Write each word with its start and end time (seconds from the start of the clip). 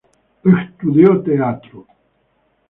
Estudió 0.43 1.21
teatro. 1.21 1.85